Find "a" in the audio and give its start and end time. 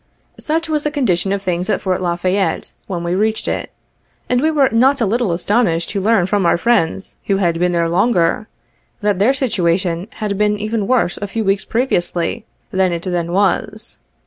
4.99-5.05, 11.21-11.27